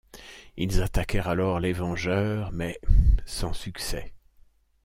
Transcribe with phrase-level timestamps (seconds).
[0.57, 2.81] Ils attaquèrent alors les Vengeurs, mais
[3.27, 4.13] sans succès.